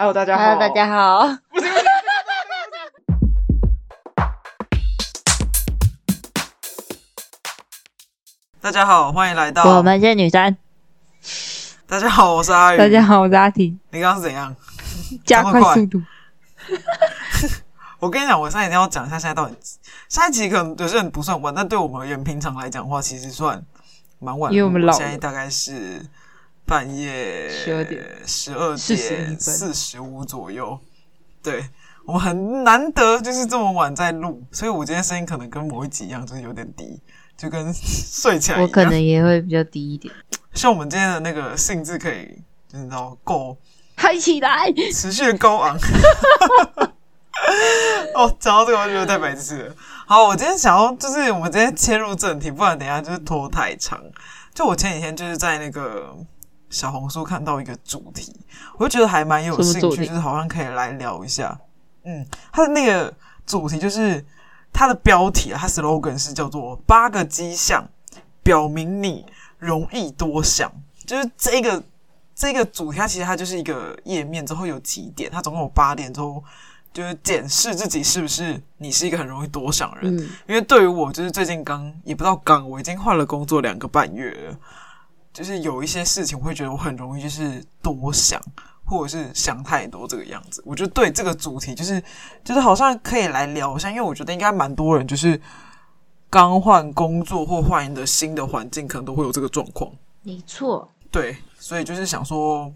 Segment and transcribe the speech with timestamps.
[0.00, 0.44] Hello，大家好。
[0.44, 1.26] Hello，大家好。
[8.62, 10.56] 大家好，欢迎来到我们是女生。
[11.86, 12.78] 大家好，我是阿宇。
[12.78, 13.78] 大家好，我是阿婷。
[13.90, 14.56] 你刚刚是怎样？
[15.26, 16.00] 加快速度。
[18.00, 19.54] 我跟你讲，我现在一定要讲一下，现在到底
[20.08, 23.62] 下一集可能有些人不算晚，但对我们而言，平常来讲的话，其实算
[24.18, 24.56] 蛮晚的。
[24.56, 24.98] 因为我们老了。
[24.98, 26.00] 现在大概是
[26.70, 30.78] 半夜十二点十二点四十五左右。
[31.42, 31.64] 对，
[32.06, 37.02] 我们很难得就是这么晚在录，所以我今天声音可能跟某一集一样，就是有点低，
[37.36, 38.68] 就跟 睡起来一样。
[38.68, 40.14] 我可能也会比较低一点。
[40.54, 43.58] 希望我们今天的那个兴致可以，就是你知道够
[43.96, 45.76] 嗨起来，持续的高昂。
[48.14, 49.74] 哦，讲到这个我觉得太白痴了。
[50.06, 54.00] 好，我今天想要就是我们今天切入正题，不然等一下就是拖太长。
[54.54, 56.16] 就我前几天就是在那个
[56.70, 58.34] 小红书看到一个主题，
[58.78, 61.58] 我就觉得还蛮有兴趣，就是好像可以来聊一下。
[62.04, 63.12] 嗯，它的那个
[63.44, 64.24] 主题就是
[64.72, 67.86] 它的标题啊，它 slogan 是叫做“八个迹象
[68.42, 69.26] 表明你
[69.58, 70.72] 容易多想”，
[71.04, 71.82] 就是这个
[72.34, 76.42] 这个主题，它其实它就是一个页面，之后有几点，它总共有八点之后。
[76.92, 84.56] 就是检视自己是不是你是一个很容易多想的人，嗯、因为对于我，就是最近刚也不知道刚，我已经换了工作两个半月了，
[85.32, 88.40] 就是有一些事情我会觉得我很容易就是多想，
[88.84, 90.62] 或者是想太多这个样子。
[90.66, 92.02] 我就对这个主题就是
[92.44, 95.40] 就是好像可以来聊一下，因为我觉得应该蛮多人就是
[96.28, 99.90] 刚换工作或换一个新的环境，可能都会有这个状况。
[100.22, 102.72] 没错，对，所以就是想说。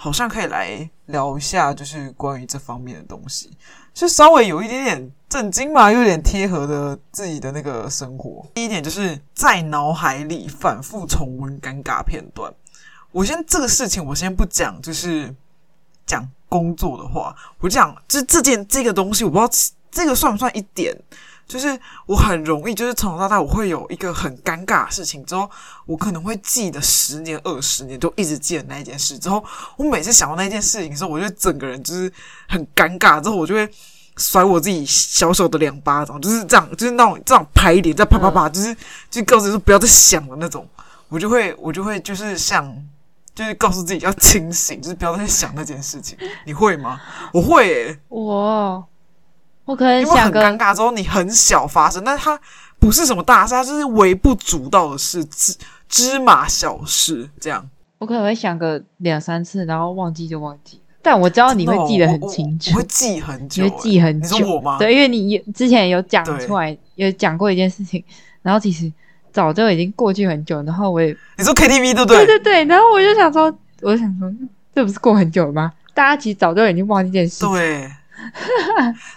[0.00, 3.50] 好像可以来聊一下，就是关于这方面的东西，
[3.98, 8.46] 就稍微有一点点震惊嘛，有点贴合的自己的那个生活。
[8.54, 12.54] 第一点就是在脑海里反复重温尴尬片段。
[13.10, 15.34] 我先这个事情，我先不讲，就是
[16.06, 19.52] 讲工作的话，我讲就这件这个东西，我不知道
[19.90, 20.96] 这个算不算一点。
[21.48, 25.50] 就是我很容易，就是从小到大，我会有一个很尴尬的事情，之后
[25.86, 29.18] 我可能会记得十年、二十年，都一直记得那一件事。
[29.18, 29.42] 之后
[29.78, 32.12] 我每次想到那件事情的时候，我就整个人就是
[32.48, 33.18] 很尴尬。
[33.18, 33.66] 之后我就会
[34.18, 38.76] 甩我自己小小的两巴掌，就是这样，就是那种这样拍一点，再啪啪啪，就是
[39.10, 40.68] 就告诉说不要再想了那种。
[41.08, 42.70] 我就会，我就会就是像，
[43.34, 46.18] 就是告诉自己要清醒，就是不要再想那件事情。
[46.44, 47.00] 你会吗？
[47.32, 48.86] 我会、欸，我。
[49.68, 52.40] 我可能想个很尴尬，之后你很小发生，但是它
[52.78, 55.54] 不是什么大事，它就是微不足道的事，芝
[55.90, 57.68] 芝麻小事这样。
[57.98, 60.80] 我可能会想个两三次，然后忘记就忘记。
[61.02, 64.38] 但我知道你会记得很清楚，会记很久，你会记很久。
[64.38, 64.78] 你说我吗？
[64.78, 68.02] 对，因为你之前有讲出来，有讲过一件事情，
[68.40, 68.90] 然后其实
[69.30, 70.62] 早就已经过去很久。
[70.62, 72.24] 然后我也你说 KTV 对不对？
[72.24, 72.64] 对对对。
[72.64, 73.44] 然后我就想说，
[73.82, 74.32] 我就想说，
[74.74, 75.70] 这不是过很久了吗？
[75.92, 77.52] 大家其实早就已经忘记这件事情。
[77.52, 77.90] 对。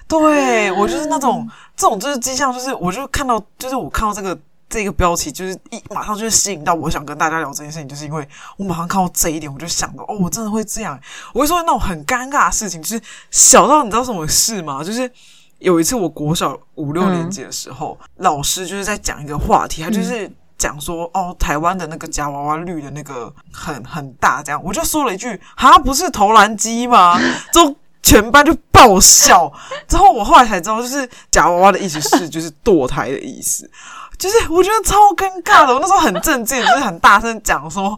[0.07, 4.37] 对，我就是那种 这种就是迹象，就是我就看到，就是我看到这个
[4.69, 8.27] 这个标题，就是一马上就吸引到我想跟大家聊这件事情，就是因为
[8.57, 10.99] 我马上看到这一点，我就想到哦，我真的会这样，
[11.33, 14.83] 我会说那种很尴尬的事情，就是小到你知道什么事吗？
[14.83, 15.11] 就是
[15.59, 27.19] 有一次我国小五六年级的时候，嗯、老师就是在讲一个话题，他就是讲说哦，台湾的那个夹娃娃绿的那个很很大，这样我就说了一句，哈，不是投篮机吗？
[27.51, 27.75] 就。
[28.03, 29.51] 全班就爆笑，
[29.87, 33.69] 之后我后来才知道，就是假娃娃的意思是 就是堕胎的意思，
[34.17, 35.73] 就是我觉得超尴尬的。
[35.73, 37.97] 我那时候很震惊， 就是很大声讲说，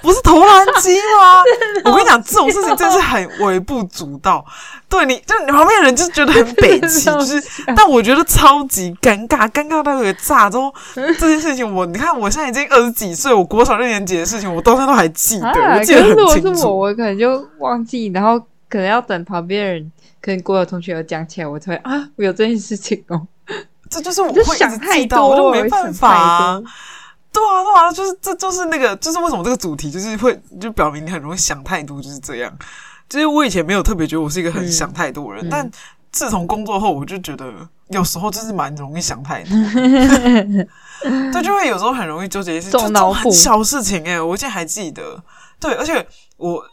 [0.00, 1.42] 不是投篮机吗？
[1.84, 4.44] 我跟你讲，这种事情真是很微不足道。
[4.88, 7.42] 对你，就你旁边的人就觉得很北气，就是，
[7.74, 10.50] 但我觉得超级尴尬，尴尬到有点炸。
[10.50, 16.18] 之后这件事情我，我你看，我现在已经二十几岁，我国小六年级的事情，我到现在都还记得，啊、我记得很清楚。
[16.20, 18.40] 如果是我，我可能就忘记，然后。
[18.72, 23.20] 可能要等旁边人，可能国有同学有讲起来，我才会啊，我有这件事情哦。
[23.90, 26.58] 这就是我会想太多，我就没办法啊。
[27.30, 32.50] 对啊，对啊，就是这就是那个，就是为什么这个主题就是会就表明你很容易想太多，就是这样。
[33.10, 35.70] 就是我以前没有特别觉得我是一个很想太多的人，嗯、但
[36.10, 37.52] 自从工作后，我就觉得
[37.88, 39.50] 有时候就是蛮容易想太多。
[41.30, 42.70] 对，就会有时候很容易纠结一些
[43.30, 45.22] 小事情哎、欸，我现在还记得。
[45.60, 46.06] 对，而且
[46.38, 46.64] 我。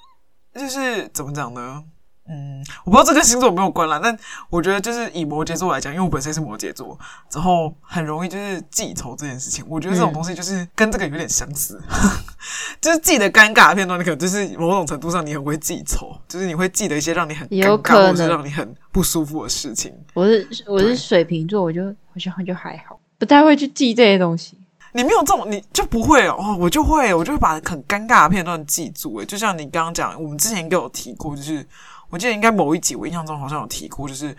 [0.60, 1.84] 就是怎么讲呢？
[2.32, 4.16] 嗯，我不知道这跟星座有没有关啦，但
[4.52, 6.96] 我觉得就是以摩羯座来讲，因为我本身是摩羯座，
[7.34, 9.66] 然后很容易就是记仇这件事情。
[9.68, 11.98] 我觉得这种东西就是跟这个有点相似，嗯、
[12.80, 19.92] 就是记得尴尬的片段，你可能就是某种程度上你很会记仇，就是你会记得一些让你很尴尬或者是让你很不舒服的事情。
[20.14, 24.59] 我是我是水瓶座，我就好像就还好，不太会去记这些东西。
[24.94, 26.58] 你没有这种，你就不会哦。
[26.60, 29.18] 我就会，我就会把很尴尬的片段记住。
[29.18, 31.66] 诶，就像你刚刚讲，我们之前都有提过，就是
[32.10, 34.36] 我记得应该某一集我印象中好像有提过，就是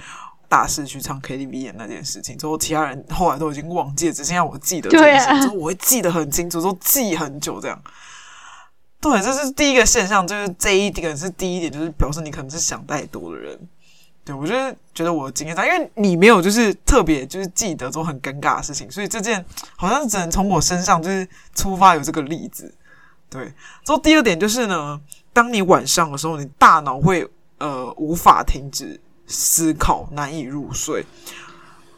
[0.48, 2.36] 大师去唱 KTV 的那件事情。
[2.36, 5.42] 之后其他人后来都已经忘记了，只剩下我记得这件事。
[5.42, 7.80] 之后我会记得很清楚，都记很久这样。
[9.00, 13.58] 对，这是第一个现象，就是这一点是第一点，就是表示你可能是想太多的人。
[14.22, 19.42] 对，我就是觉得我的经验上，因为你没有就是特别就是记得做很尴尬的事情，所以这件
[19.76, 22.72] 好像只能从我身上就是出发有这个例子。
[23.30, 23.46] 对，
[23.84, 25.00] 之后第二点就是呢，
[25.32, 27.26] 当你晚上的时候，你大脑会
[27.58, 31.04] 呃无法停止思考，难以入睡。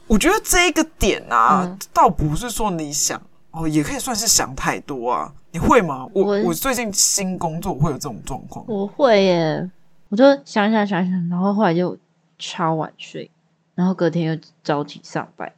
[0.07, 3.21] 我觉得这一个点啊，嗯、倒不是说你想
[3.51, 5.33] 哦，也可以算是想太多啊。
[5.51, 6.07] 你会吗？
[6.15, 8.65] 我我，我最近新工作会有这种状况。
[8.69, 9.71] 我会耶，
[10.09, 11.99] 我就想想想想，然后后来就。
[12.45, 13.31] 超晚睡，
[13.77, 15.53] 然后隔天又早起上班，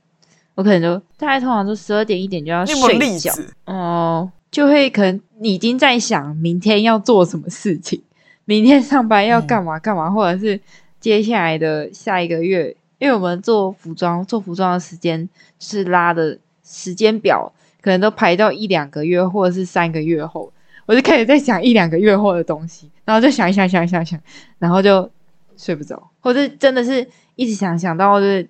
[0.55, 3.33] 我可能就大概通常都十二点一点就要睡觉。
[3.65, 8.03] 哦、嗯，就会可能你已经在想明天要做什么事情，
[8.45, 10.61] 明天上班要干嘛干嘛，嗯、或者是
[11.01, 15.27] 接下来的下一个月，因为我们做服装做服装的时间
[15.59, 17.51] 是拉的时间表，
[17.81, 20.53] 可能都排到一两个月或者是三个月后，
[20.85, 24.21] 我就开始在想一两个月后的东西，然后就想一想想一想想，
[24.59, 25.11] 然后就。
[25.56, 27.06] 睡不着，或者真的是
[27.37, 28.49] 一直想想到就是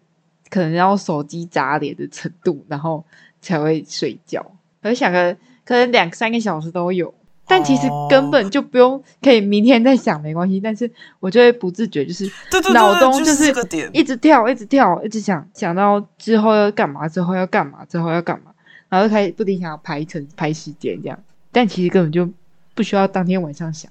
[0.49, 3.05] 可能要手机砸脸的程度，然后
[3.41, 4.45] 才会睡觉。
[4.83, 7.13] 我就想个可能两三个小时都有，
[7.47, 10.61] 但其实根本就不用，可以明天再想没关系。
[10.61, 10.91] 但是
[11.21, 12.31] 我就会不自觉就是
[12.73, 13.51] 脑中就是
[13.93, 18.53] 一直跳，一直跳，一直想想到之后要干嘛，之后要干嘛，之后要干嘛，
[18.89, 21.19] 然后就开始不停想要排程、排时间这样。
[21.51, 22.29] 但其实根本就
[22.75, 23.91] 不需要当天晚上想，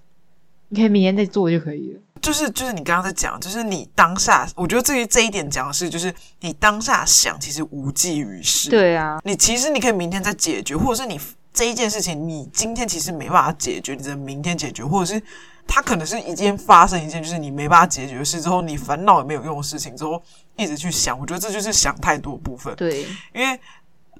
[0.69, 1.99] 你可以明天再做就可以了。
[2.23, 8.69] 就是就是你刚刚在讲，就是你当下，我觉得这这一点讲的是，就是你当下想，其实无济于事。
[8.69, 11.19] 对啊，你其实你可以明天再解决，或者是你
[11.53, 15.21] 这一件事情，你今天其实没办法解决，你只能明天解决，或者是
[15.67, 20.23] 它可能是一件发生一件就是你没办法解决的事之后，你烦恼也没有用的事情之后，
[20.55, 22.73] 一直去想，我觉得这就是想太多部分。
[22.77, 23.59] 对，因为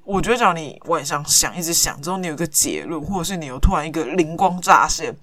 [0.03, 5.15] 我觉得只要你晚上想，一直想之后，你有个结论，或者是你有突然一个灵光乍现。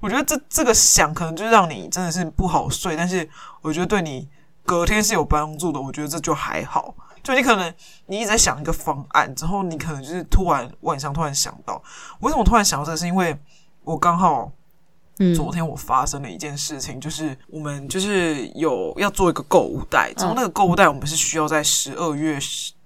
[0.00, 3.28] 我觉得这这个想可能就让你真的是不好睡，但是
[3.62, 4.28] 我觉得对你
[4.64, 5.80] 隔天是有帮助的。
[5.80, 7.74] 我觉得这就还好，就你可能
[8.06, 11.82] 你一直在想一个方案之后，你可能就是突然晚上突然想到，
[12.20, 12.96] 为什么突然想到这个？
[12.96, 13.36] 是因为
[13.82, 14.52] 我刚好
[15.34, 22.38] 昨天我发生了一件事情，嗯、就是我们就是有要做一个购物袋，然后那个购物袋我们是需要在十二月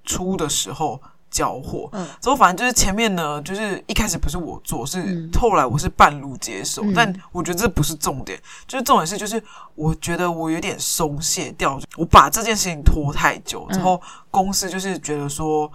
[0.05, 1.01] 初的时候。
[1.33, 8.39] 交货，嗯，之后反正就是前面呢，就是一开始不是我做，是后来我是半路接手，嗯、但我觉得这不是重点，
[8.69, 9.43] 就是重点是就是
[9.75, 14.01] 我觉得我有点松懈掉，我把这件事情拖太久，之后
[14.31, 15.67] 公司就是觉得说，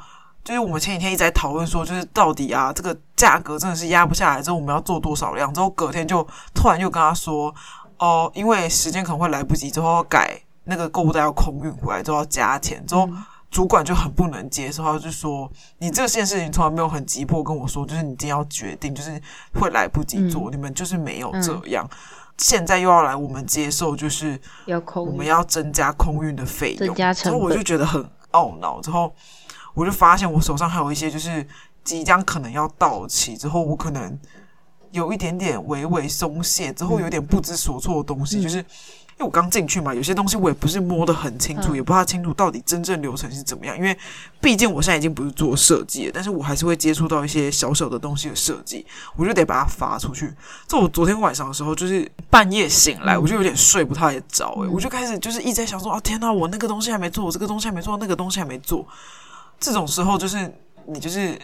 [0.44, 7.54] 就是我们前几天一直在讨论说，就是到底啊这个价格真的是压不下来，之后我们要做多少量，之后隔天就突然又跟他说，
[7.98, 13.10] 哦，因为时间可能会来不及，之后要改那个购物袋要空运回来，之后要加钱，之后。
[13.50, 15.50] 主管就很不能接受，他就说
[15.80, 19.20] ：“你这件事情从来没有很急迫跟我说，就是你今天要决定，就是
[19.54, 21.88] 会来不及做，嗯、你们就是没有这样。
[21.90, 21.98] 嗯、
[22.38, 24.40] 现在又要来我们接受，就是
[24.94, 28.82] 我们要增加空运的费用，然后我就觉得很懊恼。
[28.82, 29.16] 之后
[29.74, 31.48] 我就发现我手上还有一些就是
[31.86, 34.20] 即将可能要到期，之后我可能
[34.92, 38.64] 有一点点微微松懈，之后有点不知所措的东西，嗯、就是。”
[39.20, 43.76] 因为我刚进去嘛，有些东西我也不是摸得很清楚，嗯、也不太清楚到底真正流程是怎么样。
[43.76, 43.98] 因为
[44.40, 50.32] 毕竟我现在已经不是做设计了，但是我还是会接触到一些小小的东西的设计，我就得把它发出去。
[50.68, 58.88] 这我昨天晚上的时候，就是半夜醒来，我就有点睡不太着，诶、嗯、我就开始就是一直在想说，哦天呐，我那个东西还没做，我这个东西还没做，那个东西还没做。
[59.60, 60.54] 这种时候就是。
[60.90, 61.38] 你就是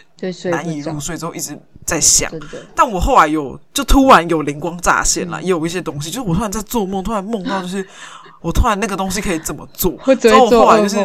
[0.49, 2.31] 难以入睡，之后一直在想。
[2.73, 7.85] 但我后来有，就突然有灵光乍现了，也有一些东西，就是我突然在做梦，突然梦到，就是
[8.39, 9.91] 我突然那个东西可以怎么做。
[10.15, 10.97] 之后我后来就是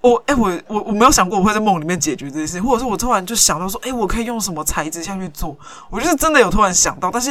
[0.00, 5.54] 我，哎，我我我没有想过我会在梦里面解决这件事，或者是我突然就想到说，哎，我可以用什么材质下去做。
[5.90, 7.30] 我就是真的有突然想到，但是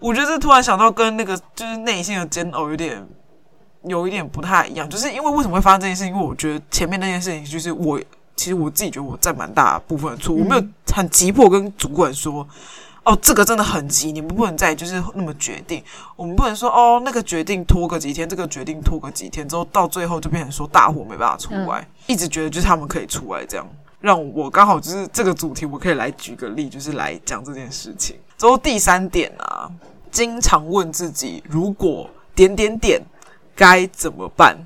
[0.00, 3.06] 我觉得这突然想到跟那个就是内心的煎熬有点
[3.84, 6.12] 有一点不太一样，就是因为为什么会发生这件事情？
[6.12, 8.00] 因为我觉得前面那件事情就是我。
[8.38, 10.62] 其实我自己觉得我占蛮大部分的错，我没有
[10.94, 12.46] 很急迫跟主管说，
[13.02, 15.82] 哦，这个真的很急，你们不能再就是那么决定，
[16.14, 23.66] 我们不能说哦，那个决定拖个几天，这个决定拖个几天之后，到最后就变成说大伙没办法出来，一直觉得就是他们可以出来，这样
[24.00, 28.14] 让我刚好就是这个主题，我可以来举个例，就是来讲这件事情。
[28.36, 29.68] 之后第三点啊，
[30.12, 33.02] 经常问自己，如果点点点
[33.56, 34.56] 该怎么办？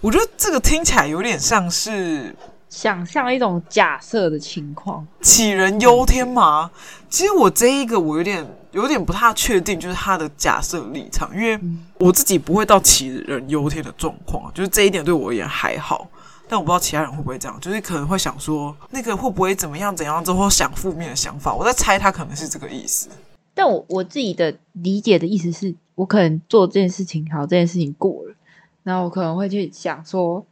[0.00, 2.34] 我觉得这个听起来有点像是。
[2.74, 6.68] 想象一种假设的情况，杞人忧天嘛。
[7.08, 11.56] 其实我这一个我有点有点不太确定，就是他的假设立场，因为
[12.00, 16.08] 我自己不会到杞人忧天的状况，就是这一点对我而言还好。
[16.48, 21.54] 但我不知道其他人会不会这样，就是可能会想说那个会不会怎么样怎样之后想负面的想法。
[21.54, 23.08] 我在猜他可能是这个意思。
[23.54, 28.34] 但我我自己的理解的意思是，我可能做这件事情好，这件事情过了，
[28.82, 30.44] 然后我可能会去想说，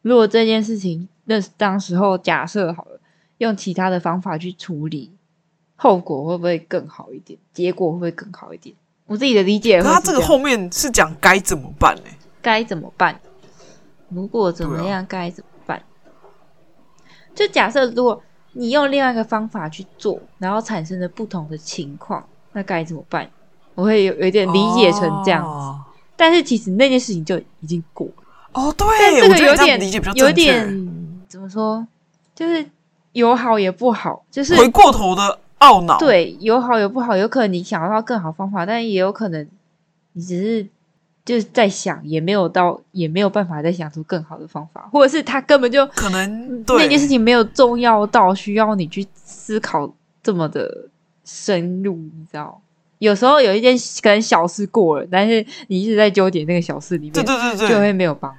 [0.00, 1.06] 如果这件事情。
[1.30, 2.98] 那当时候假设好了，
[3.36, 5.12] 用其他的方法去处理，
[5.76, 7.38] 后果会不会更好一点？
[7.52, 8.74] 结果会不会更好一点？
[9.04, 12.04] 我自己的理解，他这个后面是讲该怎么办呢？
[12.40, 13.20] 该怎么办？
[14.08, 15.82] 如果怎么样，该怎么办？
[17.34, 18.22] 就假设如果
[18.54, 23.30] 你用另外一个方法去做，然后产生了不同的情况，那该怎么办？
[23.74, 25.80] 我会有有一点理解成这样子，哦，
[26.16, 28.12] 但是其实那件事情就已经过了。
[28.54, 28.86] 哦，对，
[29.20, 30.96] 但这个有点理解比较有点。
[31.28, 31.86] 怎么说？
[32.34, 32.64] 就是
[33.12, 35.98] 有好也不好，就是回过头的懊恼。
[35.98, 39.46] 对，有好有不好，有可能你想要到更好方法，但也有可能
[40.12, 40.66] 你只是
[41.24, 49.92] 就是在想，也没有到，也没有办法再想出更好的方法，或者是他根本就可能那件事情没有重要到需要你去思考
[50.22, 50.86] 这么的
[51.24, 52.60] 深入，你知道？
[52.98, 58.38] 有时候有一件可能小事过了，但是你一直在纠结那个小事里面，对对对对，就会没有帮助。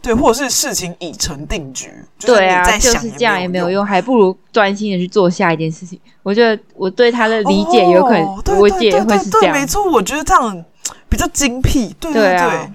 [0.00, 1.90] 对，或者是事情已成定局，
[2.20, 6.00] 对啊，就是就是这样也没有用，还不如专心的去做下一件事情。
[6.22, 9.52] 我觉得我对他的理解有可能，哦、我姐也会是这样。
[9.52, 10.64] 对，没错，我觉得这样
[11.08, 11.92] 比较精辟。
[11.98, 12.70] 对对对，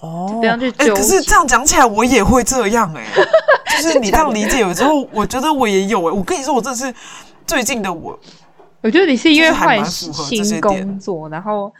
[0.00, 0.94] 哦，不要去纠结。
[0.94, 6.18] 可是这样讲起来，我也会这样哎、欸，就是你这样理解了之后，我觉得我也有哎、欸。
[6.18, 6.92] 我跟你说，我真的是
[7.46, 8.18] 最近的我，
[8.80, 11.72] 我觉得你是因为换新工作，然后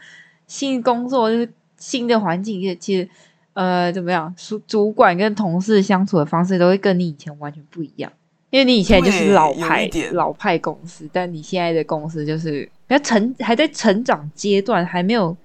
[0.47, 3.09] 新工作就是新的环境，也其实。
[3.53, 4.33] 呃，怎么样？
[4.37, 8.09] 主主管跟同事相处的方式都会跟你以前完全不一样，
[8.51, 15.35] 因为你以前就是老派老派公司，但你现在的公司就是要成还在成长阶段，还没有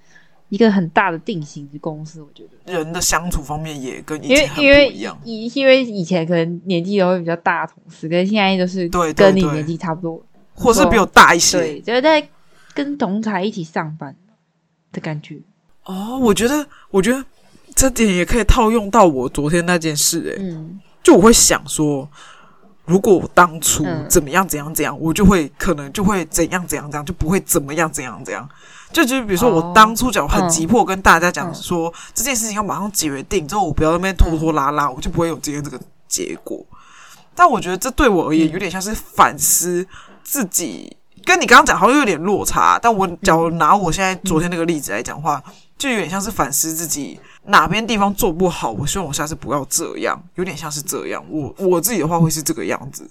[0.50, 2.22] 一个很大的定型的公司。
[2.22, 10.22] 我觉得人的相处方面也跟以前很不一样，因为因为以前可能年纪都会比较大的同事，跟现在都是对跟你年纪差不多，
[10.54, 12.28] 或是比我大一些，对，就是在
[12.74, 14.14] 跟同台一起上班
[14.92, 15.40] 的感觉。
[15.84, 17.24] 哦，我觉得，我觉得。
[17.74, 22.08] 这点也可以套用到我昨天那件事，欸，诶、嗯，就我会想说，
[22.84, 28.48] 如果我当初怎么样怎样怎样，嗯、我就会可能就会怎样怎样怎样，就不会怎么样怎样怎样。
[28.92, 36.64] 就就是比如说，我当初讲很急迫跟大家讲说、嗯、这件事情要马上解决定，之后我不要在那边拖拖拉拉，我就不会有今天这个结果。
[37.34, 39.84] 但我觉得这对我而言有点像是反思
[40.22, 42.78] 自己，跟你刚刚讲好像有点落差。
[42.80, 45.42] 但我假如拿我现在昨天那个例子来讲的话，
[45.76, 47.18] 就有点像是反思自己。
[47.46, 51.24] 哪边地方做不好，我希望我下次不要这样，有点像是这样。
[51.28, 53.08] 我我自己的话会是这个样子。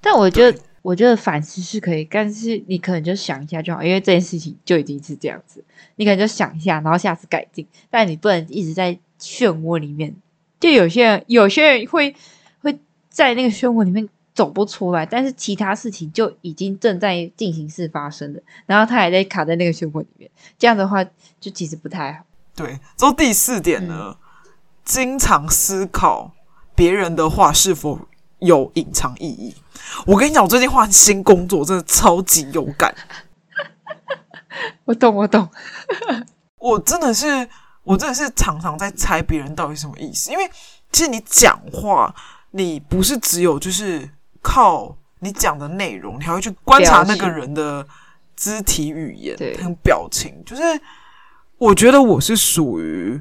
[0.00, 5.64] 但我觉得，我觉得反思是可以，但是你可能就想一下就好，因为这件事情就已经是这样子，
[5.96, 7.66] 你可能就想一下，然后下次改进。
[7.90, 10.14] 但你不能一直在漩涡里面。
[10.60, 12.14] 就有些人，有些人会
[12.62, 12.78] 会
[13.08, 21.02] 在那个漩涡里面走不出来，但是其他事情就已经正在进行式发生了，然后他还在卡在那个漩涡里面，这样的话
[21.40, 22.24] 就其实不太好。
[22.56, 24.16] 对，之后第四点呢，嗯、
[24.82, 26.32] 经常思考
[26.74, 28.00] 别人的话是否
[28.38, 29.54] 有隐藏意义。
[30.06, 32.94] 我跟你讲，我最近换新工作，真的超级有感。
[34.86, 35.46] 我懂，我懂。
[36.58, 37.46] 我真的是，
[37.84, 40.32] 我真的是常常在猜别人到底什么意思。
[40.32, 40.50] 因为
[40.90, 42.14] 其实你讲话，
[42.52, 44.08] 你不是只有就是
[44.40, 47.86] 靠你讲的内容，你还会去观察那个人的
[48.34, 50.62] 肢体语言跟表情，就是。
[51.58, 53.18] 我觉得我是属于，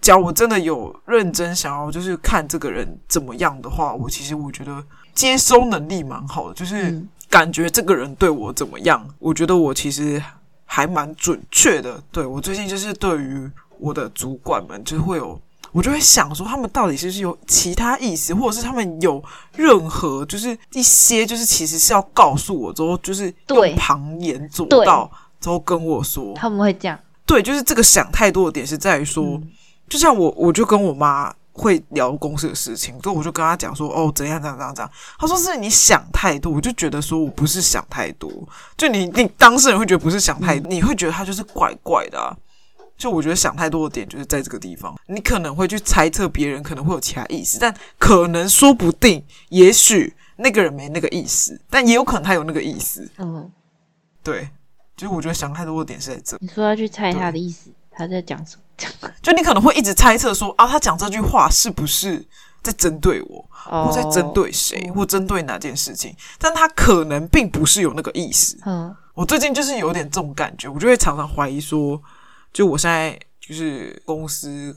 [0.00, 10.22] 假如我真的有认真想要，就是看这个人怎么样的话，我其实我觉得接收能力蛮好的，就是感觉这个人对我怎么样，我觉得我其实
[10.66, 11.98] 还蛮准确的。
[12.12, 15.40] 对，我最近就是对于我的主管们，就会有，
[15.72, 19.24] 我就会想说，他们到底是不是有其他意思，或者是他们有
[19.56, 26.98] 任何就是一些就是其实是要告诉我之后，就是用旁言左道之后跟我说，他们会这样。
[27.28, 29.48] 对，就是这个想太多的点是在于说，嗯、
[29.88, 34.90] 就像我，我就跟我妈会聊公司的事情，所以我就跟她讲说，哦，怎样怎样怎样怎样。
[35.18, 38.32] 她说是你想太多，我就觉得说我不是想太多，
[38.78, 42.34] 就你你当事人会觉得不是想太多，嗯、你会觉得他就是怪怪的啊。
[42.96, 53.08] 就我觉得想太多的点就是在这个地方，你可能会去猜测别人可能会有其他意思，但可能说不定，也许那个人没那个意思，但也有可能他有那个意思。
[53.18, 53.48] 嗯，
[54.24, 54.48] 对。
[54.98, 56.36] 就是我觉得想太多的点是在这。
[56.40, 58.56] 你说要去猜他的意思，他在讲什
[59.00, 59.08] 么？
[59.22, 62.24] 就你可能会一直猜测说啊，他讲这句话是不是
[62.62, 66.14] 在针对我，或在针对谁，或针对哪件事情？
[66.38, 68.58] 但他可能并不是有那个意思。
[68.66, 72.00] 嗯，我最近就是有点这种感觉，我就会常常怀疑说，
[72.52, 74.76] 就我现在就是公司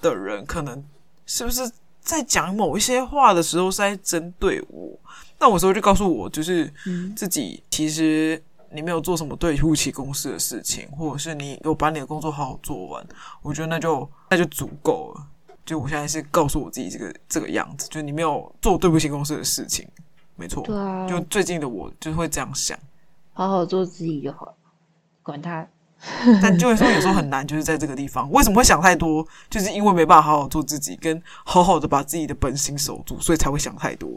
[0.00, 0.84] 的人，可能
[1.26, 4.98] 是不是在讲某一些话的时候是在针对我？
[5.38, 6.72] 那我时候就告诉我，就是
[7.16, 8.42] 自己其实。
[8.72, 13.04] 你没有做什么对不起公司的事情，或者是你有把你的工作好好做完，
[13.42, 15.26] 我觉得那就那就足够了。
[15.66, 19.86] 就我现在是告诉我自己这个这个样子，就你没有做对不起公司的事情，
[20.36, 20.62] 没错。
[20.62, 21.06] 对啊。
[21.08, 22.78] 就最近的我就会这样想，
[23.32, 24.54] 好好做自己就好了，
[25.22, 25.66] 管他。
[26.40, 29.26] 但就会说有时候很难，就是在这个地方，为什么会想太多？
[29.50, 34.08] 就是因为没办法好好做自己，跟好好的把自己的本心守住，所以才会想太多。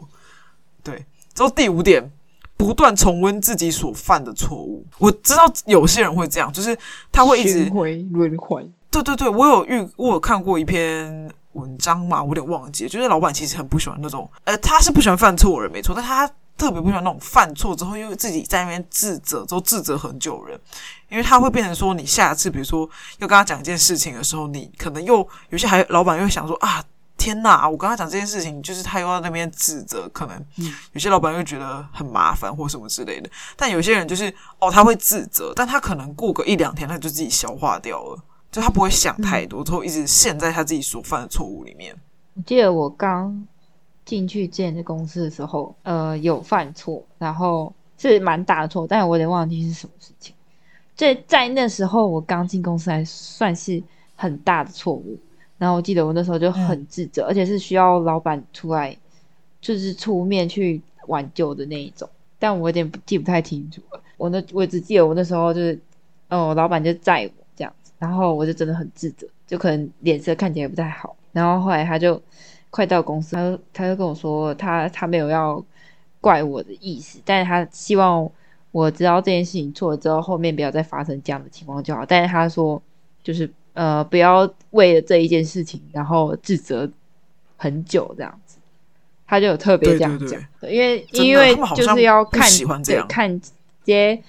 [0.82, 2.10] 对，之后第五点。
[2.56, 6.76] 不断重温自己所犯的错误，我知道有些人会这样，就是
[7.10, 8.70] 他会一直循环轮回。
[8.90, 20.60] 对对对，我有遇，我有看过一篇文章嘛，我有点忘记，就是老板其实很不喜欢那种，呃，他是不喜欢犯错的人没错，但他特别不喜欢那种犯错之后又自己在那边自责，之后自责很久的人，
[21.10, 26.84] 因为他会变成说，你下次比如说要跟他讲一件事情的时候，你可能又有些还老板又会想说啊。
[27.16, 30.44] 天呐，我跟他讲这件事情，就是他又要那边指责，可能
[30.92, 33.30] 有些老板会觉得很麻烦或什么之类的。
[33.56, 41.94] 但有些人就是哦，他会自责，但他可能过个一两天，他就自己消化掉了，就他不会想太多，之后一直陷在他自己所犯的错误里面。
[42.34, 43.46] 我记得我刚
[44.04, 50.34] 进去建这公司的时候，呃，有犯错，然后是蛮大的错，但是我有点忘记是什么事情。
[50.96, 53.82] 在在那时候，我刚进公司还算是
[54.14, 55.18] 很大的错误。
[55.56, 58.96] 然后我记得我那时候就很自责，嗯、而且是需要老板出来，
[59.60, 62.08] 就是出面去挽救的那一种。
[62.40, 64.00] 但我有点记不太清楚了。
[64.16, 65.78] 我那我只记得我那时候就是，
[66.28, 71.16] 哦，老板就载我这样子，然后我就真的很自责，就可能脸色看起来不太好。
[71.32, 72.20] 然后后来他就
[72.70, 75.64] 快到公司，他就他就跟我说，他他没有要
[76.20, 78.28] 怪我的意思，但是他希望
[78.72, 82.04] 我知道这件事情错了之后，后面不要再发生这样的情况就好。
[82.04, 82.82] 但是他说，
[83.22, 83.48] 就是。
[83.74, 86.90] 呃，不要为了这一件事情，然后自责
[87.56, 88.56] 很久这样子，
[89.26, 92.48] 他就有特别这样讲，对对对，因为因为就是要看
[92.84, 93.40] 对看，
[93.82, 94.22] 接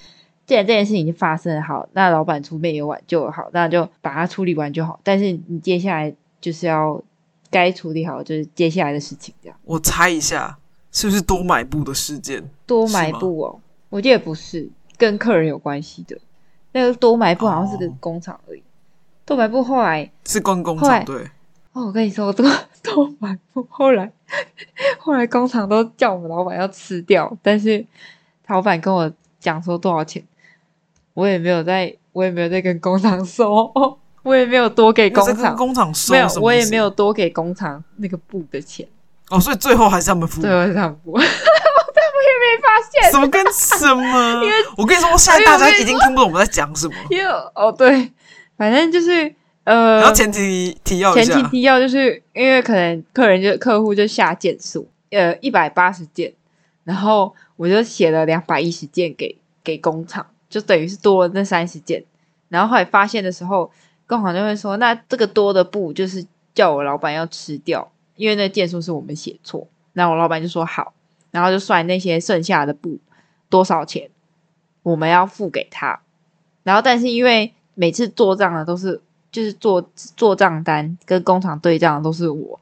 [0.48, 5.00] 既然这件事情已经发生了，好，那老板出面也挽救好，那就把它处理完就好。
[5.04, 7.02] 但是你接下来就是要
[7.50, 9.58] 该处理好，就是接下来的事情这样。
[9.64, 10.58] 我猜一下，
[10.92, 12.44] 是不是多买布的事件？
[12.66, 16.18] 多买布哦，我记得不是跟客人有关系的，
[16.72, 18.60] 那个多买布好像是个工厂而已。
[18.60, 18.64] 哦
[19.26, 21.16] 多买布后来是关工厂对。
[21.74, 22.50] 哦，我跟你说，这个
[22.82, 24.10] 豆白布后来
[24.98, 27.86] 后来工厂都叫我们老板要吃掉，但是
[28.48, 30.24] 老板跟我讲说多少钱，
[31.14, 33.70] 我也没有在，我也没有在跟工厂收，
[34.24, 38.88] 我也没有多给工厂工厂收，没有，我也没有多给工厂那个布的钱。
[39.30, 41.18] 哦，所以最后还是他们付，最后是他们付，
[42.62, 43.12] 发现。
[43.12, 48.12] 什么跟什么，因为我跟你说，我现在大家已经听不懂我们在讲什么，因为哦对。
[48.58, 56.34] 反正就是呃，然后前提提要前提提要就是因为可能客人就客户就下件数，呃，一百八十件，
[56.84, 62.04] 然后我就写了两百一十件给给工厂，就等于是多了那三十件。
[62.48, 63.72] 然后后来发现的时候，
[64.06, 69.68] 工厂就会说，那这个多的布就是叫我老板要吃掉，因为那件数是我们写错。
[69.94, 70.94] 然后我老板就说好，
[71.32, 73.00] 然后就算那些剩下的布
[73.50, 74.10] 多少钱，
[74.84, 76.02] 我们要付给他。
[76.62, 79.00] 然后但是因为每次做账的都是，
[79.32, 82.60] 就是做做账单跟工厂对账的都是我，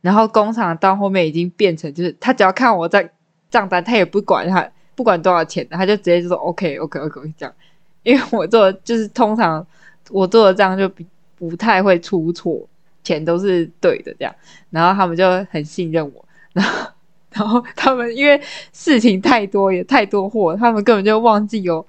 [0.00, 3.12] 然后工厂到后面已经变成就是他只要看我在
[3.50, 7.54] 账单，他也不管他不管多少钱，他就直接就说 OK OK OK 这样，
[8.02, 9.64] 因为我做就是通常
[10.10, 12.66] 我做的账就比不太会出错，
[13.04, 14.34] 钱都是对的这样，
[14.70, 16.90] 然后他们就很信任我，然后
[17.32, 18.40] 然后他们因为
[18.72, 21.86] 事情太多也太多货，他们根本就忘记有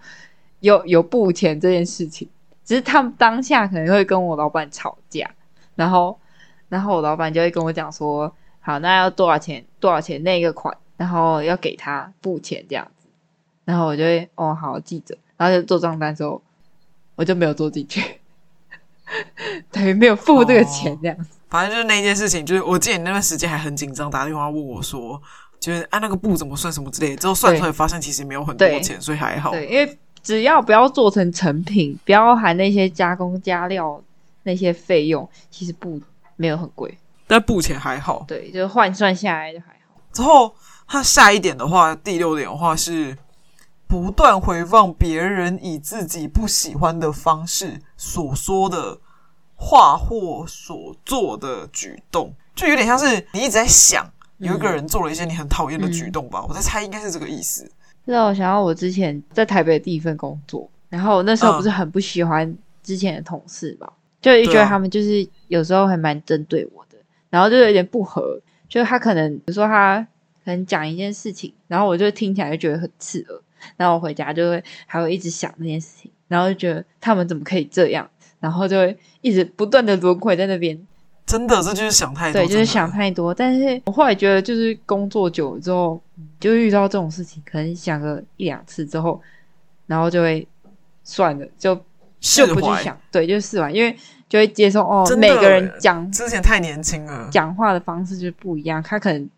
[0.59, 2.27] 有有布钱这件事情。
[2.67, 5.31] 只是他们当下可能会跟我老板吵架，
[5.75, 6.19] 然后，
[6.67, 9.65] 然后我老板就会跟我讲说：“好，那要多少钱？
[9.79, 10.77] 多少钱那个款？
[10.97, 13.07] 然后要给他付钱这样子。”
[13.63, 15.17] 然后我就会哦，好记着。
[15.37, 16.41] 然后就做账单之后，
[17.15, 18.19] 我就没有做进去，
[19.71, 21.23] 等于没有付这个钱这样子。
[21.23, 25.21] 哦，反正就是那件事情，就是我记得你那段时间还很紧张，打电话问我说
[25.57, 29.51] ：“就是按那个布怎么算什么之类的。”之后算出来发现其实没有很多钱，所以还好。
[29.51, 29.97] 对，因为。
[30.23, 34.01] 只要不要做成成品，不要含那些加工加料
[34.43, 36.01] 那些费用，其实布
[36.35, 38.25] 没有很贵，但布钱还好。
[38.27, 40.01] 对，就换算下来就还好。
[40.11, 40.53] 之后
[40.87, 43.17] 他下一点的话，第六点的话是
[43.87, 48.99] 不断回放别人以自己不喜欢的方式所说的
[49.55, 54.05] 话或所做的举动，就有点像是你一直在想
[54.37, 56.39] 有一个人做了一些你很讨厌的举动吧？
[56.41, 57.71] 嗯、我在猜，应该是这个意思。
[58.13, 66.97] 让我想到我之前在台北的第一份工作，然后那时候不是很不喜欢之前的同事嘛，嗯、就觉得他们就是有时候还蛮针对我的，
[67.29, 70.05] 然后就有点不合，就是他可能比如说他
[70.43, 73.41] 可能讲一件事情，然后我就听起来就觉得很刺耳，
[73.75, 78.09] 然后我回家就会还会一直想那件事情，然后就觉得他们怎么可以这样。
[78.39, 80.79] 然后就会一直不断的轮回在那边，
[81.27, 82.41] 真的，这就是想太多。
[82.41, 83.33] 对，就是想太多。
[83.33, 86.01] 但是我后来觉得，就是工作久了之后，
[86.39, 89.21] 就遇到这种事情，可能想个一两次之后，
[89.85, 90.47] 然后就会
[91.03, 91.75] 算了，就
[92.21, 92.97] 就不去想。
[93.11, 93.93] 对，就释怀，因为
[94.29, 98.81] 就会接受哦，每个人讲之前太年轻了，讲话的方式就是不一样。
[98.81, 99.29] 他可能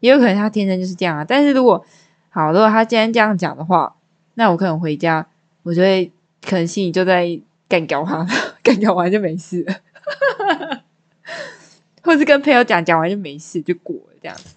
[0.00, 1.24] 也有可能他天生就是这样啊。
[1.24, 1.82] 但是如果
[2.28, 3.96] 好，如果他今天这样讲的话，
[4.34, 5.26] 那我可能回家，
[5.62, 6.12] 我就会
[6.46, 7.40] 可能心里就在。
[7.68, 8.26] 干掉他，
[8.62, 9.74] 干掉完就没事了，
[12.12, 14.54] 或是跟朋友讲，讲完就没事，就过了这样子。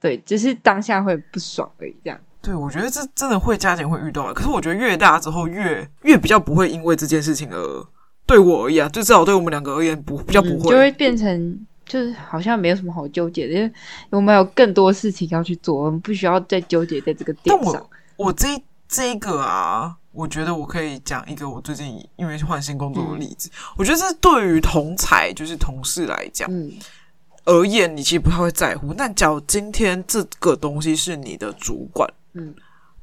[0.00, 1.94] 对，只是当下会不爽而已。
[2.04, 2.18] 这样。
[2.40, 4.34] 对，我觉得这真的会加减会遇到的。
[4.34, 7.86] 可是我觉得越大之后越越比较不会因为这件事情而
[8.24, 13.72] 对我而言，就至少对我们两个而言不比较不会，嗯，就会变成就是好像没有什么好纠结的，因为
[14.10, 17.74] 我们有更多事情要去做，我们不需要再纠结在这个点上。
[18.16, 18.48] 我，我这
[18.86, 19.96] 这个啊。
[20.12, 23.48] 我觉得我可以讲一个我最近因为换新工作的例子。
[23.48, 26.70] 嗯、我觉得这对于同才就是同事来讲，嗯，
[27.44, 28.92] 而言你其实不太会在乎。
[28.92, 32.54] 但假如今天这个东西是你的主管，嗯，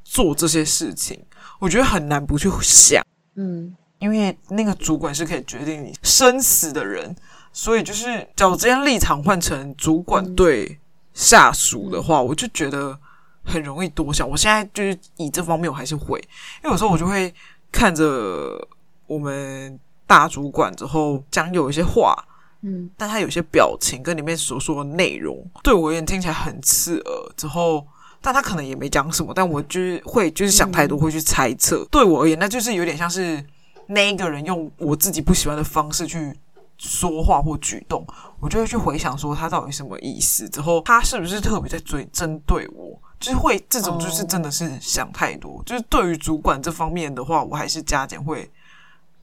[0.03, 1.19] 做这些事情，
[1.59, 3.03] 我觉得很难不去想，
[3.35, 7.15] 嗯，因为那个主管是可以决定你生死的人，
[7.51, 10.79] 所以就是假如今天立场换成主管对
[11.13, 12.99] 下属的话，嗯、我就觉得。
[13.43, 16.19] 很容易多想，我现在就是以这方面，我还是会，
[16.63, 17.33] 因为有时候我就会
[17.71, 18.67] 看着
[19.07, 22.15] 我们大主管之后讲有一些话，
[22.61, 27.33] 嗯，但他有些表情跟里面所说的内容，对我而言听起来很刺耳。
[27.37, 27.85] 之后，
[28.21, 31.77] 但他可能也没讲什么，但我就是会就是想太多，会去猜测。
[31.83, 33.43] 嗯、对我而言，那就是有点像是
[33.87, 36.37] 那一个人用我自己不喜欢的方式去
[36.77, 38.05] 说话或举动，
[38.39, 40.47] 我就会去回想说他到底什么意思。
[40.49, 43.01] 之后，他是不是特别在追针对我？
[43.19, 45.51] 就是会这种，就是真的是想太多。
[45.53, 45.65] Oh.
[45.65, 48.49] 就是对于主管这方面的话，我还是加减会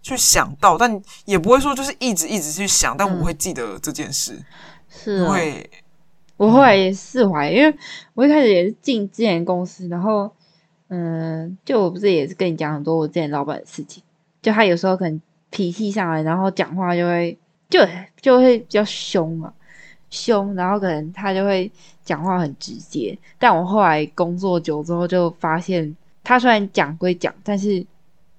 [0.02, 2.96] 去想到，但也不会说就是一直一直去想。
[2.96, 4.38] 但我会记得这件事，
[4.88, 5.70] 是、嗯、会。
[6.36, 7.74] 我后来也释怀，因为
[8.12, 10.30] 我一开始也是进之前公司，然后
[10.88, 14.02] 嗯，就我不是也是跟你讲很多我之前老板的事情，
[14.42, 17.38] 就他有时候可能脾气上来，然后讲话就会
[17.70, 17.80] 就
[18.20, 19.50] 就会比较凶嘛。
[20.10, 21.72] 凶，然后可能他就会
[22.06, 27.84] 讲话很直接，但我后来工作久之后就发现，他虽然讲归讲，但是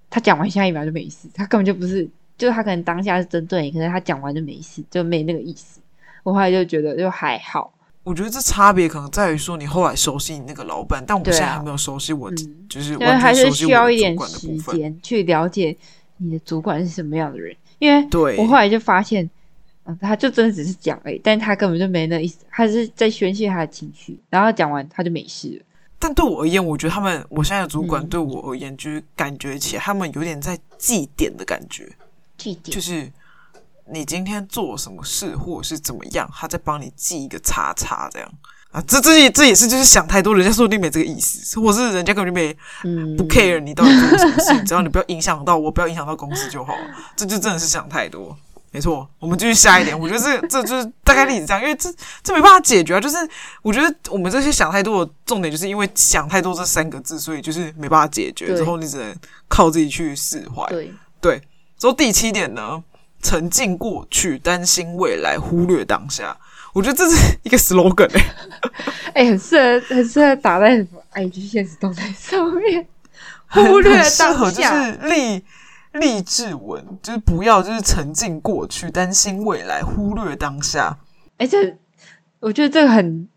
[0.09, 5.79] 他讲完下一秒就没事，他根本就不是，就是他可能当下是针对你，可是他讲完就没事，就没那个意思。
[6.23, 7.71] 我后来就觉得就还好。
[8.03, 15.77] 我觉得这差别可能在于说你后来熟悉你那个老板，但我现在还没有熟悉我，啊嗯、就是因为还是需要一点时间去了解
[16.17, 19.29] 你的主管是什么样的人，因为对我后来就发现。
[20.01, 25.65] 他就真的只是讲而已，但他根本就没那意思，他是在宣泄他的情绪，然后讲完他就没事了。
[25.99, 31.91] 但对我而言，我觉得他们，我现在的主管对我而言，就是感觉起来他们有点在祭奠的感觉，
[32.37, 33.11] 祭奠就是
[33.91, 38.31] 你今天做什么事或者是怎么样，他在帮你记一个叉叉这样
[38.71, 38.83] 啊。
[38.87, 42.53] 这这也这也是就是想太多，人家说不定没这个意思，或是人家根本就没
[43.15, 46.81] 不 care 你到底做了什么事，嗯、只要你不要影响到我，不要影响到公司就好了。
[47.15, 48.37] 这就真的是想太多。
[48.69, 49.97] 没错，我们继续下一点。
[49.97, 51.89] 我觉得这这就是大概例子这样，因为这
[52.21, 52.99] 这没办法解决啊。
[52.99, 53.17] 就是
[53.61, 58.55] 我觉得我们这些想太多的重点，就是因为想太多这三个字，所以就是没办法解决。
[58.55, 59.15] 之后你只能
[59.47, 60.67] 靠自己去释怀。
[60.69, 61.41] 对对。
[61.79, 62.83] 之后第七点呢，
[63.23, 66.37] 沉浸过去，担心未来，忽略当下。
[66.73, 68.25] 我觉得这是一个 slogan 哎、欸，
[69.15, 72.87] 哎、欸，很适合，很适合打在什么 IG 现实动态上面，
[73.47, 75.43] 忽略当下，就是立。
[75.99, 80.97] 励志文就是不要，就是沉浸过去，担心未来，忽略当下。
[81.37, 81.77] 哎、欸，这
[82.39, 83.27] 我觉得这个很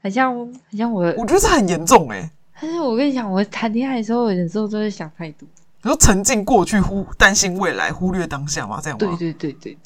[0.00, 0.34] 很像，
[0.70, 1.02] 很像我。
[1.16, 2.30] 我觉得这很严重哎、欸。
[2.60, 5.48] 但是我跟你讲，我谈恋爱的时候，有时候都会想太多。
[5.82, 8.80] 你说沉浸过去，忽担心未来，忽略当下吗？
[8.82, 9.16] 这样吗？
[9.18, 9.78] 对对对对。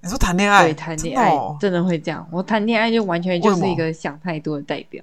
[0.00, 2.26] 你说谈恋爱，对谈恋爱真的，哦、真的会这样。
[2.30, 5.02] 我谈恋爱就完全就是一个想太多的代表，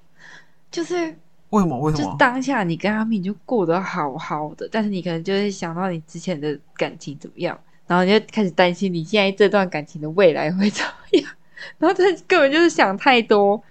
[0.70, 1.16] 就是。
[1.52, 1.80] 为什么？
[1.80, 2.12] 为什么？
[2.12, 11.30] 就当下你跟阿敏就过得好好的，但是你可能就会想到你之前的感情怎么样，然后你就开始担心你现在这段感情的未来会怎么样，
[11.78, 13.62] 然后他根本就是想太多，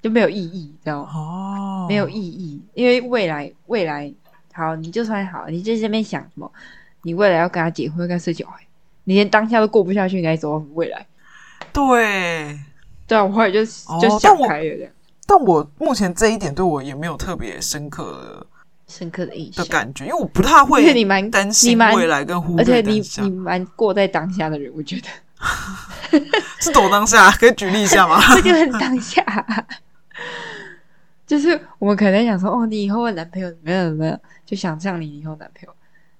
[0.00, 1.10] 就没有意义，知道吗？
[1.14, 4.12] 哦，没有意义，因为未来未来
[4.52, 6.50] 好，你就算好，你在这边想什么？
[7.02, 8.60] 你未来要跟他结婚，跟他生小孩，
[9.04, 11.06] 你连当下都过不下去，你还走到未来？
[11.72, 12.58] 对，
[13.06, 14.92] 对啊，我后来就就想开了这样。
[15.26, 18.46] 但我目前这一点对我也没有特别深刻的、
[18.86, 26.20] 深刻的印象的感觉，因为我不太会，你蛮担心未来跟忽略，而且你你蛮过在当下的人，我觉得
[26.60, 28.20] 是躲当下，可以举例一下吗？
[28.36, 29.24] 这就很当下，
[31.26, 35.74] 就是我们可能想说，哦，你以后的男朋友怎么样怎么样，就想象你以后男朋友，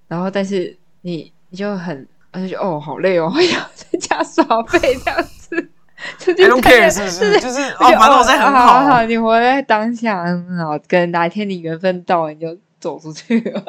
[0.09, 5.69] 然后但是你你就很，而且就哦，好累哦， 要在家耍废这样子。
[6.27, 7.39] I don't care 是不是？
[7.41, 10.77] 就是哦，反正我在很好，好，你活在当下很好。
[10.87, 13.63] 跟哪一天你缘分到了，你就走出去了。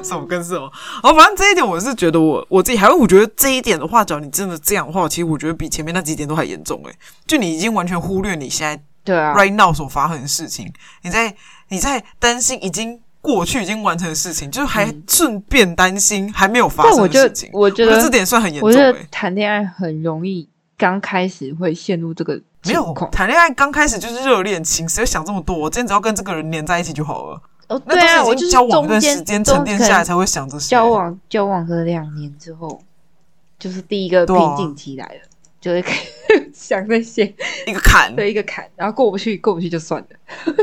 [0.04, 0.70] 什么跟什么？
[1.02, 6.94] 哦，反正这一点我是觉得我我自己还会，我觉得这一点的话，只要你真的这样的话，其实我觉得比前面那几点都还严重诶。
[7.26, 10.70] 就你已经完全忽略你现在对啊 right now 所发生的事情，
[11.02, 11.34] 你在
[11.68, 13.00] 你在担心已经。
[13.20, 17.50] 过去已经完成的事情，就是还顺便担心还没有发生的事情。
[17.52, 18.68] 我觉得，这点算很严重。
[18.68, 25.56] 我觉得谈恋爱很容易，刚开始会陷入这个没有谈恋爱刚开始就是热恋情，谁会想这么多？
[25.56, 27.40] 我今天只要跟这个人黏在一起就好了。
[27.68, 30.70] 哦，对啊，我就是交往一段时间沉淀下来才会想这些。
[30.70, 32.80] 交往交往个两年之后，
[33.58, 35.28] 就是第一个瓶颈期来了，啊、
[35.60, 35.84] 就会
[36.54, 37.24] 想那些
[37.66, 40.54] 一个坎，对一个坎，然后过不去，过不去就算了。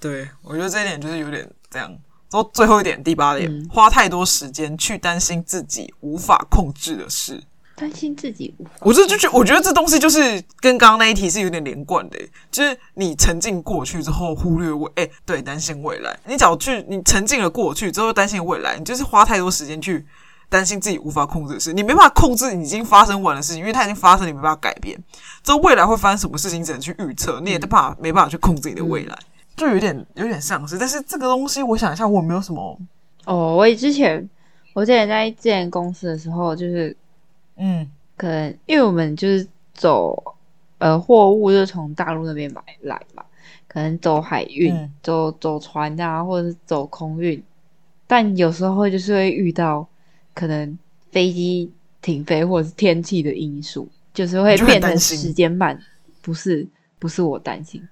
[0.00, 1.88] 对，我觉得这一点就是有点这样。
[2.30, 7.42] 然后最后一点，第八点，嗯、花太多时间去担心自己无法控制的事。
[7.74, 10.20] 担心自己无法，我这就觉，我觉得这东西就是
[10.60, 12.18] 跟刚刚那一题是有点连贯的。
[12.50, 16.18] 就是你沉浸过去之后，忽略未，哎，对，担心未来。
[16.26, 20.04] 你只要去，你沉浸了过去之后，担心未来，你就是花太多时间去
[20.48, 21.72] 担心自己无法控制的事。
[21.72, 24.98] 你没办法控制已经发生完的事情，因为它已经发生，你没办法改变。
[25.42, 29.14] 之后未来会发生什么事情，只能去预测，你也没办法，没办法去控制你的未来。
[29.14, 32.78] 嗯就有点有点像是，但是这个东西，我想一下，我没有什么。
[33.26, 34.26] 哦，我之前
[34.72, 36.96] 我之前在之前公司的时候，就是
[37.56, 40.36] 嗯，可能因为我们就是走
[40.78, 43.24] 呃货物，就是从大陆那边买来嘛，
[43.66, 47.42] 可能走海运、嗯、走走船啊，或者是走空运，
[48.06, 49.86] 但有时候就是会遇到
[50.34, 50.78] 可能
[51.10, 55.78] 飞机停飞或者是天气的因素，就是会变成时间慢，
[56.22, 56.66] 不是
[56.98, 57.86] 不是我担心。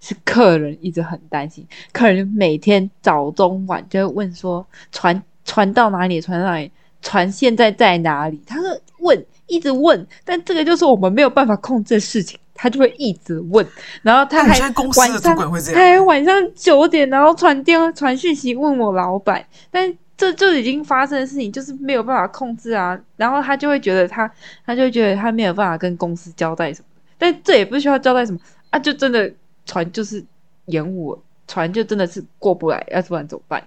[0.00, 6.20] 是客人一直很担心，客人每天早中晚就会问说船船到哪里？
[6.20, 6.72] 船到哪里？
[7.02, 8.42] 船现在在哪里？
[8.46, 13.66] 他说问，一直问，但这个就是我们没有办法控制的事情，他就会一直问，
[14.02, 14.72] 然后他还晚
[15.20, 15.36] 上，
[15.74, 24.30] 他还晚上九点，然后传电话传讯息问我老板，但这就已经发生的事情，就是没有办法控制啊，然后他就会觉得他，
[24.64, 26.86] 他就会觉得他没有办法跟公司交代什么，
[27.18, 28.38] 但这也不需要交代什么
[28.70, 29.30] 啊，就真的。
[29.70, 30.24] 船就是
[30.66, 33.64] 延误，船就真的是过不来，要不然怎么办？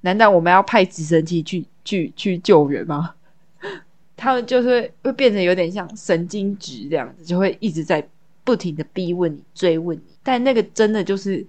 [0.00, 3.14] 难道我们要派直升机去去去救援吗？
[4.16, 8.02] 他们就是会变成有点像神经质这样子，就会一直在
[8.44, 10.02] 不停的逼问你、追问你。
[10.22, 11.46] 但那个真的就是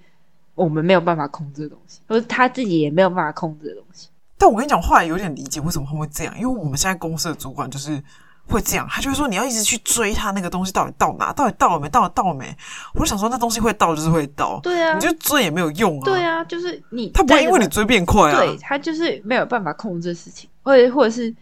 [0.54, 4.10] 我们没有办法控制的东西，或者他自己也没有办法控制的东西。
[4.38, 8.04] 但我跟你讲，后来有点理解为什么他会这样，因为我们现在公司的主管就是。
[8.50, 12.56] 会这样，他就会说你要一直去追他那个东西到底到哪，到底到了没，到了到了没？
[12.94, 16.04] 我就想说那东西会到就是会到，对啊，你就追也没有用啊。
[16.06, 21.34] 对啊，就是你他不会因为你追变快啊，对，他就是没有办法控制事情，或者或者是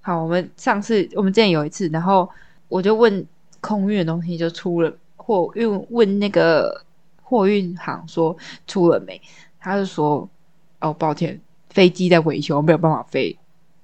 [0.00, 2.28] 好，我们上次我们之前有一次，然后
[2.68, 3.26] 我就问
[3.60, 6.82] 空运的东西就出了货运，问那个
[7.22, 9.20] 货运行说出了没，
[9.60, 10.28] 他就说
[10.80, 13.36] 哦抱歉，飞机在维修，没有办法飞。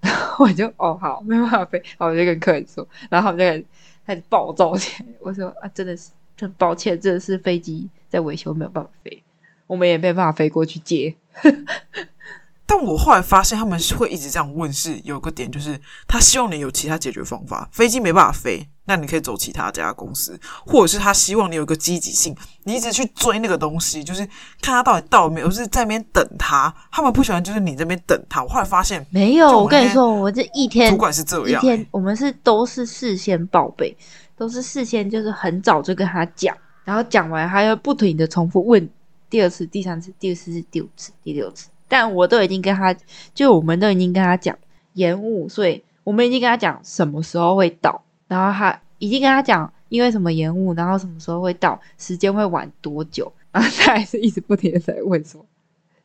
[0.38, 3.66] 我就哦好，没办法飞，然后我就跟客人说，然后他们就
[4.06, 5.08] 开始暴躁起来。
[5.20, 9.22] 我说啊，真的是很抱歉，真的是飞机在维修，没有办法飞，
[9.66, 11.14] 我们也没办法飞过去接。
[12.66, 17.68] 但我后来发现，他们会一直这样问，是有个点，就是他希望你有其他解决方法。
[17.72, 18.68] 飞机没办法飞。
[18.90, 24.26] 那你可以走其他家公司，或者是他希望你有个积极性，你一直去追那个东西，就是
[24.60, 26.74] 看他到底到没有，就是在那边等他。
[26.90, 28.42] 他们不喜欢就是你这边等他。
[28.42, 33.96] 我后来发现没有，我跟你说，我这一天主管是这样，一天我们是都是事先报备，
[34.36, 38.90] 都是事先就是很早就跟他讲，然后讲完还要不停的重复问
[39.28, 42.92] 第二次、第三次、第四次、第五次、第六次，但我都已经跟他，
[43.32, 44.58] 就我们都已经跟他讲
[44.94, 48.02] 延误，所以我们已经跟他讲什么时候会到。
[48.30, 55.44] 然后他已经跟他讲，因为什么延误，然后什么时候会到，时间会晚多久，然后他还是一直不停的在问说，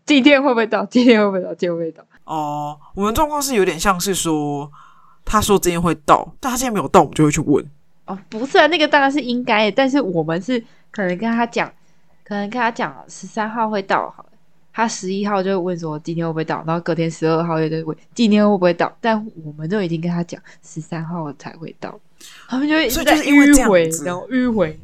[0.07, 0.83] 今天会不会到？
[0.87, 1.53] 今天会不会到？
[1.53, 2.03] 今天会不会到？
[2.23, 4.71] 哦， 我们状况是有点像是说，
[5.23, 7.63] 他说今天会到，但他今天没有到，我们就会去问。
[8.07, 10.59] 哦，不是啊，那个当然是应该的，但是我们是
[10.89, 11.71] 可能跟他讲，
[12.23, 14.29] 可能跟他讲十三号会到好了，
[14.73, 21.99] 他十一号就会问说今天会不会到，然后隔天十二号又在问今天会不会到，但我们都已经跟他讲十三号才会到，
[22.47, 24.79] 他们就会一直在迂回，然后迂回，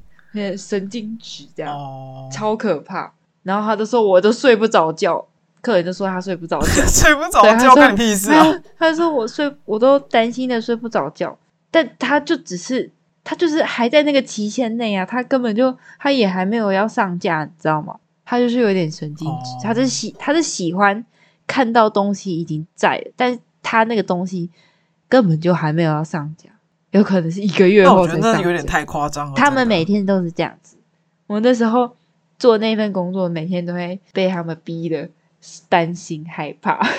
[0.57, 3.13] 神经质这样，哦、超可怕。
[3.43, 5.25] 然后他就说我都睡不着觉，
[5.61, 8.45] 客人就说他睡不着觉， 睡不着觉关你屁事啊！
[8.77, 11.37] 他就说我睡，我都担心的睡不着觉，
[11.71, 12.91] 但他就只是
[13.23, 17.95] 他就是还在那个期限内啊，他根本就他也还没有要上架，你知道吗？
[18.23, 21.03] 他就是有点神经质，哦、他是喜他是喜欢
[21.47, 24.49] 看到东西已经在了，但是他那个东西
[25.09, 26.49] 根本就还没有要上架，
[26.91, 28.31] 有可能是一个月后才上。
[28.31, 29.33] 我觉得有点太夸张了。
[29.35, 30.77] 他们每天都是这样子。
[31.27, 31.95] 我那时候
[32.37, 35.09] 做那份工作，每天都会被他们逼的
[35.69, 36.79] 担心害怕。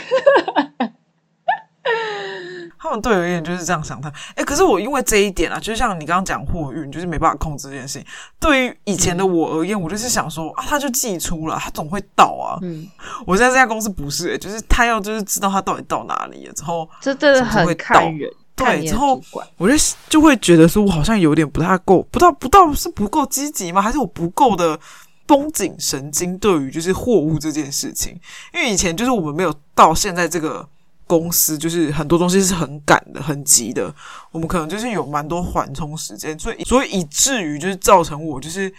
[2.78, 8.06] 他们对我而言就是这样想他，哎、欸，可是我因为这一点啊，就像你刚刚讲货运，就是没办法控制这件事情。
[8.40, 12.58] 对于以前的我而言，我就是想说啊，他就寄出了，他总会到啊。
[12.62, 12.84] 嗯，
[13.24, 18.28] 我现在这家公司不是、欸，就是他要就是知道他到底到哪里了之后，这真的很看人。
[18.64, 19.20] 对，之后
[19.56, 19.74] 我就
[20.08, 23.80] 就会觉得说，我好像有点不太够，不到不到是不够积极吗？
[23.80, 24.78] 还是我不够的
[25.26, 26.38] 绷紧神经？
[26.38, 28.18] 对于就是货物这件事情，
[28.54, 30.68] 因为以前就是我们没有到现在这个。
[31.04, 33.94] 公司就是很多东西是很赶的、很急的，
[34.30, 38.72] 我们可能就是有蛮多缓冲时间，所以所以以至于就是造成我就是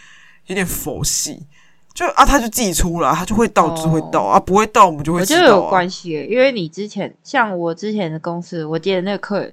[0.47, 1.45] 有点佛系，
[1.93, 5.43] 就啊，他就寄出了，他就会到，就会到、哦、啊，不会到我们就会知道、啊。
[5.43, 9.51] 我觉得有关系，因为你之前像我之前的公司，我记得那个客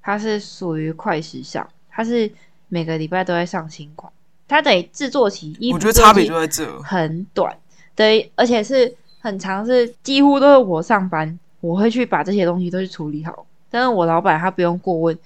[0.00, 2.30] 人他是属于快时尚，它是
[2.68, 4.12] 每个礼拜都在上新款，
[4.48, 7.56] 它得制作期，我觉得差别就在这，很短，
[7.94, 11.38] 对，而且是很长，是几乎都是我上班。
[11.62, 15.18] 我会去把这些东西都去处理好，但是我老板他不用过问，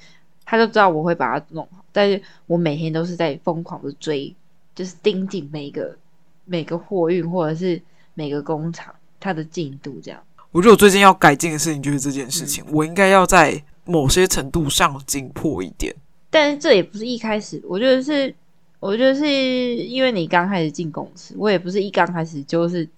[0.44, 1.84] 他就知道我会把它弄好。
[1.92, 4.34] 但是我每天都是在疯狂的追，
[4.74, 5.96] 就是盯紧每个
[6.44, 7.80] 每个货运或者是
[8.14, 10.20] 每个工厂它的进度这样。
[10.50, 15.94] 我觉得我最近要改进的事情就是这件事情，嗯、我应该要在某些程度上紧迫一点。
[16.31, 18.35] 但是这也不是一开始，我觉得是，
[18.81, 22.88] 我觉得是因为你刚开始进公司，我也不是一刚开始就是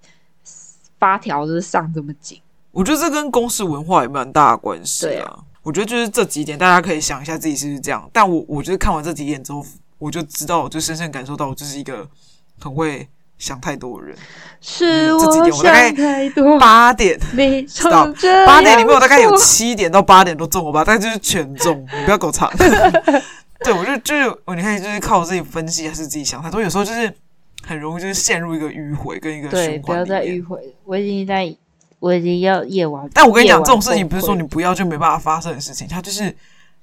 [0.99, 2.40] 发条就是上这么紧。
[2.72, 5.44] 我觉得这跟公司文化也蛮大的关系啊。
[5.62, 8.09] 我觉得就是这几点，大家可以想一下自己是不是这样。
[8.12, 9.64] 但我我觉得看完这几点之后，
[9.99, 12.09] 我就知道，我就深深感受到，我就是一个
[12.61, 14.16] 很会想太多的人。
[14.61, 16.59] 是我想太多。
[16.59, 17.18] 八点，
[17.66, 18.07] 知道
[18.46, 20.83] 八点里面我大概有七点到八点都中了吧？
[20.87, 22.51] 但就是全中， 你不要给我唱。
[23.64, 26.61] 对，我就就是我，你看就是靠我自己分析还是自己想太多？
[26.61, 27.12] 有时候就是
[27.66, 29.66] 很容易就是陷入一个迂回跟一个循环。
[29.66, 30.59] 对，不要再迂回。
[30.85, 31.57] 我已经在。
[31.99, 36.25] 我已经要夜晚，但我跟你讲，这种事情不是说你不要就没办法发生的事情，它就是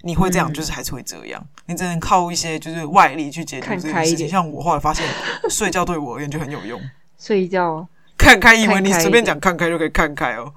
[0.06, 1.42] 你会这样，就是还是会这样。
[1.42, 4.28] 嗯、你只能靠一些就是外力去解决这件事情。
[4.28, 5.06] 像我后来发现，
[5.50, 6.80] 睡觉对我而言就很有用。
[7.18, 7.88] 睡觉
[8.18, 10.54] 看开，以为你随便讲看开就可以看开哦。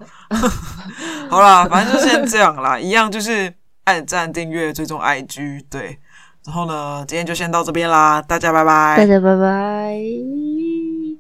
[1.31, 3.53] 好啦，反正就先这样啦，一样就是
[3.85, 5.65] 按赞、订阅、追踪 IG。
[5.71, 5.99] 对，
[6.45, 10.56] 然后呢，今天就先到这边啦，大家拜拜，大家拜拜。